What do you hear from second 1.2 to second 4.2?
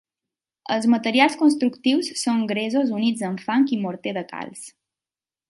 constructius són gresos units amb fang i morter